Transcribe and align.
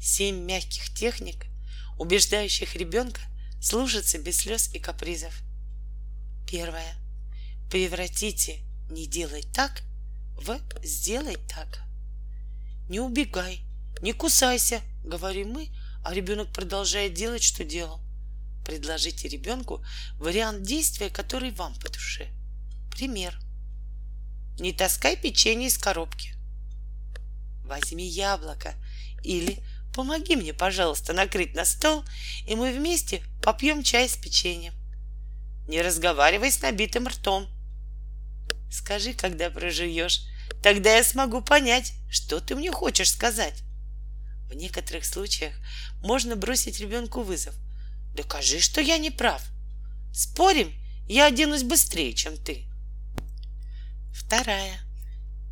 Семь 0.00 0.44
мягких 0.44 0.94
техник, 0.94 1.46
убеждающих 1.98 2.76
ребенка 2.76 3.20
слушаться 3.60 4.18
без 4.18 4.38
слез 4.38 4.72
и 4.72 4.78
капризов. 4.78 5.42
Первое. 6.48 6.94
Превратите 7.70 8.60
«не 8.90 9.06
делай 9.06 9.42
так» 9.42 9.82
в 10.36 10.58
«сделай 10.82 11.36
так». 11.48 11.82
Не 12.88 13.00
убегай, 13.00 13.60
не 14.00 14.12
кусайся, 14.12 14.80
говорим 15.04 15.50
мы, 15.50 15.68
а 16.04 16.14
ребенок 16.14 16.52
продолжает 16.52 17.14
делать, 17.14 17.42
что 17.42 17.64
делал. 17.64 18.00
Предложите 18.64 19.28
ребенку 19.28 19.84
вариант 20.14 20.62
действия, 20.62 21.10
который 21.10 21.50
вам 21.50 21.74
по 21.74 21.90
душе. 21.90 22.28
Пример. 22.90 23.38
Не 24.58 24.72
таскай 24.72 25.16
печенье 25.16 25.68
из 25.68 25.78
коробки. 25.78 26.34
Возьми 27.64 28.06
яблоко 28.06 28.74
или 29.22 29.62
помоги 29.98 30.36
мне, 30.36 30.54
пожалуйста, 30.54 31.12
накрыть 31.12 31.56
на 31.56 31.64
стол, 31.64 32.04
и 32.46 32.54
мы 32.54 32.72
вместе 32.72 33.20
попьем 33.42 33.82
чай 33.82 34.08
с 34.08 34.16
печеньем. 34.16 34.72
Не 35.66 35.82
разговаривай 35.82 36.52
с 36.52 36.62
набитым 36.62 37.08
ртом. 37.08 37.48
Скажи, 38.70 39.12
когда 39.12 39.50
проживешь, 39.50 40.22
тогда 40.62 40.94
я 40.94 41.02
смогу 41.02 41.42
понять, 41.42 41.94
что 42.08 42.38
ты 42.38 42.54
мне 42.54 42.70
хочешь 42.70 43.10
сказать. 43.10 43.64
В 44.48 44.54
некоторых 44.54 45.04
случаях 45.04 45.52
можно 46.00 46.36
бросить 46.36 46.78
ребенку 46.78 47.22
вызов. 47.22 47.56
Докажи, 48.14 48.60
что 48.60 48.80
я 48.80 48.98
не 48.98 49.10
прав. 49.10 49.42
Спорим, 50.14 50.72
я 51.08 51.26
оденусь 51.26 51.64
быстрее, 51.64 52.14
чем 52.14 52.36
ты. 52.36 52.66
Вторая. 54.14 54.78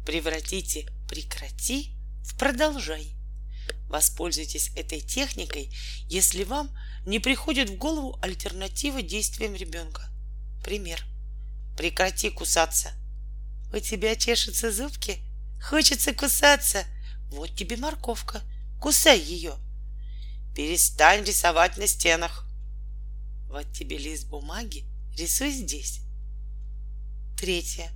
Превратите 0.07 0.89
«прекрати» 1.09 1.97
в 2.23 2.39
«продолжай». 2.39 3.16
Воспользуйтесь 3.89 4.71
этой 4.77 5.01
техникой, 5.01 5.73
если 6.09 6.45
вам 6.45 6.71
не 7.07 7.19
приходит 7.19 7.71
в 7.71 7.77
голову 7.77 8.19
альтернатива 8.21 9.03
действиям 9.03 9.55
ребенка. 9.55 10.03
Пример. 10.65 11.05
Прекрати 11.77 12.31
кусаться. 12.31 12.93
У 13.73 13.79
тебя 13.79 14.17
чешутся 14.17 14.73
зубки? 14.73 15.19
Хочется 15.63 16.13
кусаться? 16.13 16.85
Вот 17.31 17.55
тебе 17.55 17.77
морковка. 17.77 18.43
Кусай 18.81 19.21
ее. 19.21 19.55
Перестань 20.55 21.25
рисовать 21.25 21.77
на 21.77 21.87
стенах. 21.87 22.47
Вот 23.49 23.73
тебе 23.73 23.99
лист 23.99 24.27
бумаги. 24.29 24.85
Рисуй 25.17 25.51
здесь. 25.51 26.01
Третье. 27.39 27.91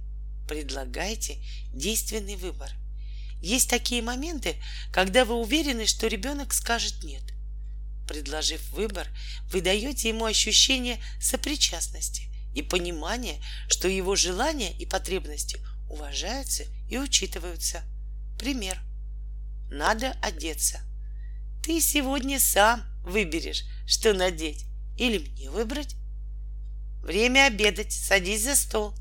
Предлагайте 0.49 1.39
действенный 1.73 2.37
выбор. 2.37 2.71
Есть 3.41 3.71
такие 3.71 4.03
моменты, 4.03 4.57
когда 4.93 5.25
вы 5.25 5.35
уверены, 5.35 5.87
что 5.87 6.07
ребенок 6.07 6.53
скажет 6.53 7.03
нет. 7.03 7.23
Предложив 8.07 8.69
выбор, 8.71 9.07
вы 9.51 9.61
даете 9.61 10.09
ему 10.09 10.25
ощущение 10.25 10.99
сопричастности 11.21 12.29
и 12.55 12.63
понимание, 12.63 13.41
что 13.69 13.89
его 13.89 14.17
желания 14.17 14.73
и 14.73 14.85
потребности 14.85 15.65
уважаются 15.89 16.65
и 16.89 16.99
учитываются. 16.99 17.83
Пример. 18.39 18.79
Надо 19.71 20.17
одеться. 20.23 20.81
Ты 21.63 21.81
сегодня 21.81 22.41
сам 22.41 22.83
выберешь, 23.05 23.65
что 23.87 24.13
надеть, 24.13 24.67
или 24.99 25.19
мне 25.19 25.51
выбрать. 25.51 25.95
Время 27.03 27.47
обедать, 27.47 27.93
садись 27.93 28.45
за 28.45 28.57
стол. 28.57 28.95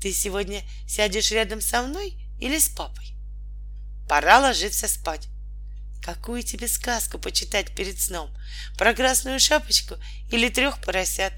Ты 0.00 0.12
сегодня 0.12 0.62
сядешь 0.86 1.32
рядом 1.32 1.60
со 1.60 1.82
мной 1.82 2.14
или 2.40 2.58
с 2.58 2.68
папой? 2.68 3.11
Пора 4.08 4.40
ложиться 4.40 4.88
спать. 4.88 5.28
Какую 6.02 6.42
тебе 6.42 6.66
сказку 6.66 7.18
почитать 7.18 7.74
перед 7.74 8.00
сном? 8.00 8.28
Про 8.76 8.92
красную 8.92 9.38
шапочку 9.38 9.94
или 10.30 10.48
трех 10.48 10.80
поросят? 10.80 11.32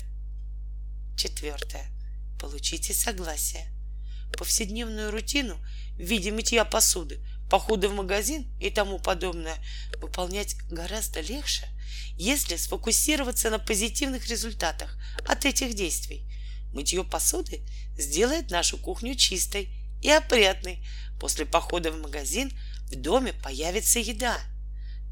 Четвертое. 1.17 1.87
Получите 2.41 2.95
согласие. 2.95 3.71
Повседневную 4.37 5.11
рутину 5.11 5.57
в 5.97 6.01
виде 6.01 6.33
мытья 6.33 6.65
посуды, 6.65 7.25
похода 7.51 7.89
в 7.89 7.95
магазин 7.95 8.47
и 8.59 8.71
тому 8.71 8.99
подобное 8.99 9.57
выполнять 10.01 10.57
гораздо 10.71 11.21
легче, 11.21 11.69
если 12.17 12.57
сфокусироваться 12.57 13.51
на 13.51 13.59
позитивных 13.59 14.29
результатах 14.29 14.99
от 15.27 15.45
этих 15.45 15.75
действий. 15.75 16.27
Мытье 16.73 17.05
посуды 17.05 17.65
сделает 17.97 18.51
нашу 18.51 18.79
кухню 18.79 19.15
чистой 19.15 19.84
и 20.05 20.11
опрятной. 20.11 20.87
После 21.19 21.47
похода 21.47 21.91
в 21.91 22.01
магазин 22.01 22.53
в 22.91 22.95
доме 22.95 23.33
появится 23.33 23.99
еда. 23.99 24.39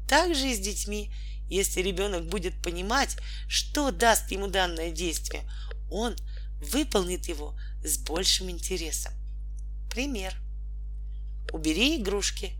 Так 0.07 0.35
же 0.35 0.51
и 0.51 0.55
с 0.55 0.59
детьми. 0.59 1.11
Если 1.49 1.81
ребенок 1.81 2.27
будет 2.27 2.61
понимать, 2.61 3.17
что 3.47 3.91
даст 3.91 4.31
ему 4.31 4.47
данное 4.47 4.91
действие, 4.91 5.49
он 5.89 6.15
выполнит 6.61 7.27
его 7.27 7.57
с 7.83 7.97
большим 7.97 8.49
интересом. 8.49 9.13
Пример. 9.91 10.35
Убери 11.51 11.97
игрушки. 11.97 12.53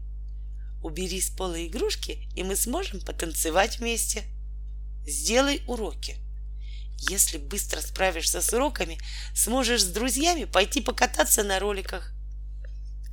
Убери 0.81 1.21
с 1.21 1.29
пола 1.29 1.65
игрушки, 1.65 2.27
и 2.35 2.43
мы 2.43 2.55
сможем 2.55 2.99
потанцевать 2.99 3.79
вместе. 3.79 4.23
Сделай 5.05 5.61
уроки. 5.67 6.17
Если 7.09 7.37
быстро 7.37 7.79
справишься 7.79 8.41
с 8.41 8.51
уроками, 8.53 8.97
сможешь 9.35 9.83
с 9.83 9.91
друзьями 9.91 10.45
пойти 10.45 10.81
покататься 10.81 11.43
на 11.43 11.59
роликах 11.59 12.13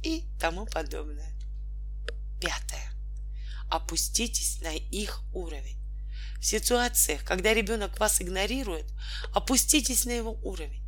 и 0.03 0.25
тому 0.39 0.67
подобное. 0.67 1.33
Пятое. 2.41 2.93
Опуститесь 3.69 4.61
на 4.63 4.75
их 4.75 5.23
уровень. 5.33 5.79
В 6.41 6.45
ситуациях, 6.45 7.25
когда 7.25 7.53
ребенок 7.53 7.99
вас 8.01 8.23
игнорирует, 8.23 8.87
опуститесь 9.33 10.07
на 10.07 10.13
его 10.13 10.33
уровень. 10.43 10.83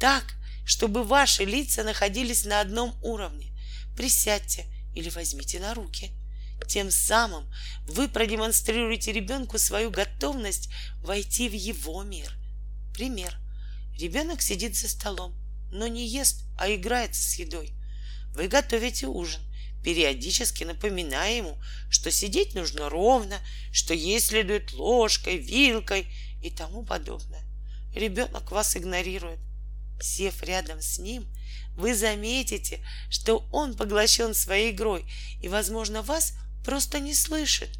Так, 0.00 0.34
чтобы 0.64 1.04
ваши 1.04 1.44
лица 1.44 1.84
находились 1.84 2.44
на 2.44 2.60
одном 2.60 2.94
уровне. 3.02 3.56
Присядьте 3.96 4.66
или 4.94 5.08
возьмите 5.10 5.60
на 5.60 5.74
руки. 5.74 6.10
Тем 6.66 6.90
самым 6.90 7.48
вы 7.86 8.08
продемонстрируете 8.08 9.12
ребенку 9.12 9.58
свою 9.58 9.90
готовность 9.90 10.70
войти 11.02 11.48
в 11.48 11.52
его 11.52 12.02
мир. 12.02 12.32
Пример. 12.92 13.38
Ребенок 13.96 14.42
сидит 14.42 14.76
за 14.76 14.88
столом, 14.88 15.34
но 15.70 15.86
не 15.86 16.06
ест, 16.06 16.44
а 16.58 16.68
играется 16.68 17.22
с 17.22 17.34
едой. 17.34 17.72
Вы 18.36 18.48
готовите 18.48 19.06
ужин, 19.06 19.40
периодически 19.82 20.64
напоминая 20.64 21.38
ему, 21.38 21.58
что 21.88 22.10
сидеть 22.10 22.54
нужно 22.54 22.90
ровно, 22.90 23.38
что 23.72 23.94
есть 23.94 24.26
следует 24.26 24.74
ложкой, 24.74 25.38
вилкой 25.38 26.06
и 26.42 26.50
тому 26.50 26.84
подобное. 26.84 27.42
Ребенок 27.94 28.50
вас 28.50 28.76
игнорирует. 28.76 29.38
Сев 30.02 30.42
рядом 30.42 30.82
с 30.82 30.98
ним, 30.98 31.26
вы 31.76 31.94
заметите, 31.94 32.86
что 33.08 33.48
он 33.52 33.74
поглощен 33.74 34.34
своей 34.34 34.72
игрой 34.72 35.10
и, 35.40 35.48
возможно, 35.48 36.02
вас 36.02 36.34
просто 36.62 37.00
не 37.00 37.14
слышит. 37.14 37.70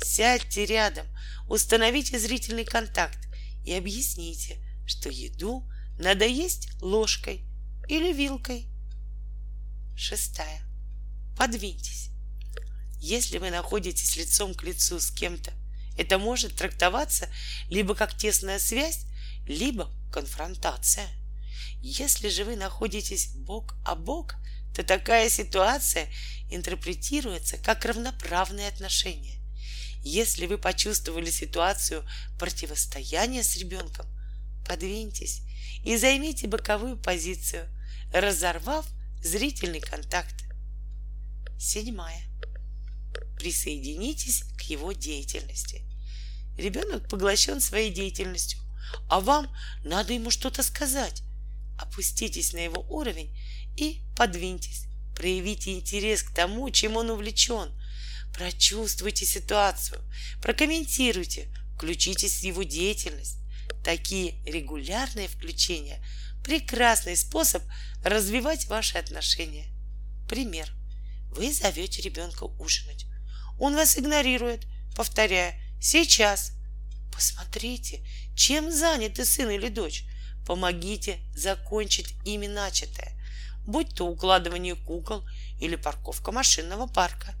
Сядьте 0.00 0.66
рядом, 0.66 1.06
установите 1.48 2.16
зрительный 2.20 2.64
контакт 2.64 3.18
и 3.64 3.72
объясните, 3.72 4.58
что 4.86 5.08
еду 5.08 5.68
надо 5.98 6.26
есть 6.26 6.80
ложкой 6.80 7.44
или 7.88 8.12
вилкой. 8.12 8.68
Шестая. 9.96 10.60
Подвиньтесь. 11.38 12.10
Если 13.00 13.38
вы 13.38 13.50
находитесь 13.50 14.16
лицом 14.16 14.54
к 14.54 14.62
лицу 14.62 15.00
с 15.00 15.10
кем-то, 15.10 15.54
это 15.96 16.18
может 16.18 16.54
трактоваться 16.54 17.30
либо 17.70 17.94
как 17.94 18.14
тесная 18.14 18.58
связь, 18.58 19.06
либо 19.46 19.90
конфронтация. 20.12 21.08
Если 21.80 22.28
же 22.28 22.44
вы 22.44 22.56
находитесь 22.56 23.28
бок 23.28 23.74
о 23.86 23.94
бок, 23.94 24.34
то 24.74 24.82
такая 24.84 25.30
ситуация 25.30 26.08
интерпретируется 26.50 27.56
как 27.56 27.86
равноправные 27.86 28.68
отношения. 28.68 29.40
Если 30.02 30.44
вы 30.44 30.58
почувствовали 30.58 31.30
ситуацию 31.30 32.06
противостояния 32.38 33.42
с 33.42 33.56
ребенком, 33.56 34.06
подвиньтесь 34.68 35.40
и 35.84 35.96
займите 35.96 36.46
боковую 36.48 36.98
позицию, 36.98 37.66
разорвав 38.12 38.86
зрительный 39.22 39.80
контакт. 39.80 40.44
Седьмая. 41.58 42.22
Присоединитесь 43.38 44.44
к 44.58 44.62
его 44.62 44.92
деятельности. 44.92 45.82
Ребенок 46.56 47.08
поглощен 47.08 47.60
своей 47.60 47.90
деятельностью, 47.90 48.60
а 49.08 49.20
вам 49.20 49.54
надо 49.84 50.14
ему 50.14 50.30
что-то 50.30 50.62
сказать. 50.62 51.22
Опуститесь 51.78 52.52
на 52.52 52.58
его 52.58 52.82
уровень 52.88 53.36
и 53.76 54.02
подвиньтесь. 54.16 54.86
Проявите 55.14 55.72
интерес 55.72 56.22
к 56.22 56.34
тому, 56.34 56.70
чем 56.70 56.96
он 56.96 57.10
увлечен. 57.10 57.70
Прочувствуйте 58.32 59.24
ситуацию, 59.24 60.00
прокомментируйте, 60.42 61.48
включитесь 61.74 62.40
в 62.40 62.44
его 62.44 62.62
деятельность. 62.62 63.38
Такие 63.82 64.42
регулярные 64.44 65.28
включения– 65.28 66.04
прекрасный 66.46 67.16
способ 67.16 67.64
развивать 68.04 68.66
ваши 68.66 68.98
отношения. 68.98 69.66
Пример. 70.28 70.72
Вы 71.32 71.52
зовете 71.52 72.00
ребенка 72.02 72.44
ужинать. 72.44 73.06
Он 73.58 73.74
вас 73.74 73.98
игнорирует, 73.98 74.64
повторяя 74.94 75.60
«сейчас». 75.80 76.52
Посмотрите, 77.12 78.06
чем 78.36 78.70
заняты 78.70 79.24
сын 79.24 79.50
или 79.50 79.68
дочь. 79.68 80.04
Помогите 80.46 81.18
закончить 81.34 82.14
ими 82.24 82.46
начатое, 82.46 83.12
будь 83.66 83.94
то 83.94 84.06
укладывание 84.06 84.76
кукол 84.76 85.26
или 85.58 85.74
парковка 85.74 86.30
машинного 86.30 86.86
парка. 86.86 87.34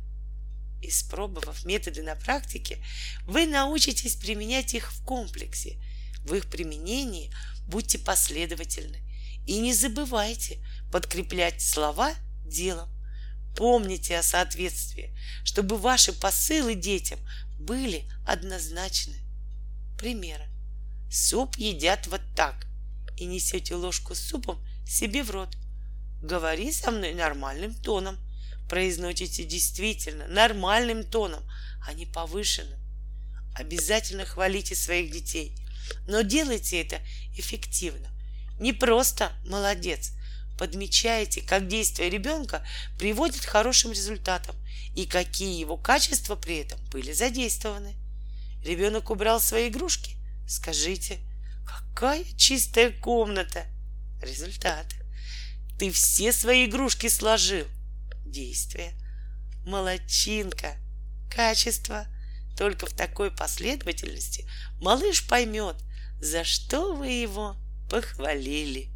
Испробовав 0.82 1.64
методы 1.64 2.02
на 2.02 2.16
практике, 2.16 2.84
вы 3.22 3.46
научитесь 3.46 4.16
применять 4.16 4.74
их 4.74 4.92
в 4.92 5.04
комплексе. 5.04 5.80
В 6.26 6.34
их 6.34 6.50
применении 6.50 7.32
будьте 7.68 7.98
последовательны 7.98 9.00
и 9.46 9.58
не 9.60 9.72
забывайте 9.72 10.58
подкреплять 10.90 11.62
слова 11.62 12.12
делом. 12.44 12.88
Помните 13.56 14.18
о 14.18 14.24
соответствии, 14.24 15.16
чтобы 15.44 15.78
ваши 15.78 16.12
посылы 16.12 16.74
детям 16.74 17.20
были 17.60 18.10
однозначны. 18.26 19.14
Примеры. 19.96 20.46
Суп 21.10 21.56
едят 21.56 22.08
вот 22.08 22.20
так 22.34 22.66
и 23.16 23.24
несете 23.24 23.76
ложку 23.76 24.16
с 24.16 24.20
супом 24.20 24.60
себе 24.84 25.22
в 25.22 25.30
рот. 25.30 25.56
Говори 26.20 26.72
со 26.72 26.90
мной 26.90 27.14
нормальным 27.14 27.72
тоном. 27.72 28.18
Произносите 28.68 29.44
действительно 29.44 30.26
нормальным 30.26 31.04
тоном, 31.04 31.42
а 31.86 31.92
не 31.94 32.04
повышенным. 32.04 32.80
Обязательно 33.54 34.24
хвалите 34.26 34.74
своих 34.74 35.12
детей, 35.12 35.56
но 36.06 36.22
делайте 36.22 36.80
это 36.80 37.00
эффективно. 37.36 38.08
Не 38.58 38.72
просто 38.72 39.32
молодец. 39.44 40.12
Подмечайте, 40.58 41.42
как 41.42 41.68
действия 41.68 42.08
ребенка 42.08 42.66
приводят 42.98 43.44
к 43.44 43.48
хорошим 43.48 43.92
результатам 43.92 44.56
и 44.94 45.04
какие 45.04 45.60
его 45.60 45.76
качества 45.76 46.36
при 46.36 46.56
этом 46.58 46.82
были 46.86 47.12
задействованы. 47.12 47.94
Ребенок 48.64 49.10
убрал 49.10 49.40
свои 49.40 49.68
игрушки? 49.68 50.16
Скажите, 50.48 51.18
какая 51.66 52.24
чистая 52.36 52.90
комната! 52.90 53.66
Результат. 54.22 54.86
Ты 55.78 55.90
все 55.90 56.32
свои 56.32 56.66
игрушки 56.66 57.08
сложил. 57.08 57.66
Действие. 58.24 58.94
Молодчинка. 59.66 60.76
Качество. 61.30 62.06
Только 62.56 62.86
в 62.86 62.92
такой 62.92 63.30
последовательности 63.30 64.48
малыш 64.80 65.26
поймет, 65.26 65.76
за 66.20 66.44
что 66.44 66.94
вы 66.94 67.08
его 67.08 67.56
похвалили. 67.90 68.95